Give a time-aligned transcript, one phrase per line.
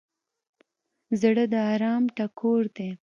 [1.21, 2.89] زړه د ارام ټکور دی.